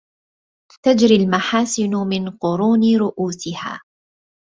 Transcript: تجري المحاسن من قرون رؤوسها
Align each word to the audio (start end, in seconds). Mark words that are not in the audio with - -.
تجري 0.83 1.15
المحاسن 1.15 1.91
من 1.95 2.29
قرون 2.29 2.95
رؤوسها 2.97 3.81